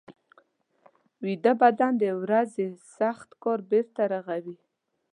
ویده 1.23 1.53
بدن 1.61 1.93
د 2.01 2.03
ورځې 2.23 2.67
سخت 2.97 3.29
کار 3.43 3.59
بېرته 3.71 4.01
رغوي 4.13 4.57